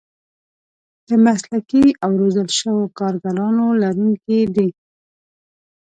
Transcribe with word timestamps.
د 1.07 1.09
مسلکي 1.25 1.85
او 2.03 2.11
روزل 2.21 2.49
شوو 2.59 2.83
کارګرانو 2.99 3.65
لرونکي 3.81 4.39
دي. 4.55 4.69